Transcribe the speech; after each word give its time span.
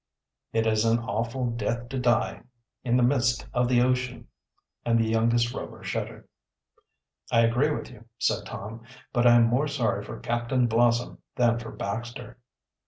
"It 0.51 0.65
is 0.65 0.83
an 0.83 0.97
awful 0.97 1.51
death 1.51 1.89
to 1.89 1.99
die 1.99 2.41
in 2.83 2.97
the 2.97 3.03
midst 3.03 3.45
of 3.53 3.67
the 3.67 3.83
ocean," 3.83 4.27
and 4.83 4.97
the 4.97 5.07
youngest 5.07 5.53
Rover 5.53 5.83
shuddered. 5.83 6.27
"I 7.31 7.41
agree 7.41 7.69
with 7.69 7.91
you," 7.91 8.05
said 8.17 8.47
Tom. 8.47 8.81
"But 9.13 9.27
I 9.27 9.35
am 9.35 9.43
more 9.43 9.67
sorry 9.67 10.03
for 10.03 10.19
Captain 10.19 10.65
Blossom 10.65 11.19
than 11.35 11.59
for 11.59 11.71
Baxter." 11.71 12.39